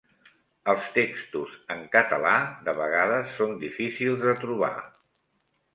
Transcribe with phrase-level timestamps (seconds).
[0.71, 2.33] Els textos en català
[2.69, 4.77] de vegades són difícils de trobar.